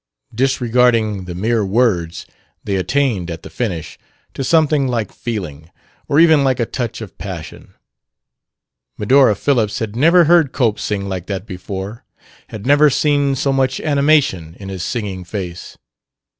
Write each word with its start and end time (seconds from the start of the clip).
Disregarding 0.33 1.25
the 1.25 1.35
mere 1.35 1.63
words, 1.63 2.25
they 2.63 2.75
attained, 2.75 3.29
at 3.29 3.43
the 3.43 3.51
finish, 3.51 3.99
to 4.33 4.43
something 4.43 4.87
like 4.87 5.11
feeling 5.13 5.69
or 6.07 6.19
even 6.19 6.43
like 6.43 6.59
a 6.59 6.65
touch 6.65 7.01
of 7.01 7.19
passion. 7.19 7.75
Medora 8.97 9.35
Phillips 9.35 9.77
had 9.77 9.95
never 9.95 10.23
heard 10.23 10.53
Cope 10.53 10.79
sing 10.79 11.07
like 11.07 11.27
that 11.27 11.45
before; 11.45 12.03
had 12.47 12.65
never 12.65 12.89
seen 12.89 13.35
so 13.35 13.53
much 13.53 13.79
animation 13.79 14.55
in 14.59 14.69
his 14.69 14.81
singing 14.81 15.23
face. 15.23 15.77